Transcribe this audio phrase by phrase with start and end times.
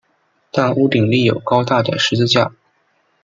[0.49, 2.51] 但屋顶立有高大的十字架。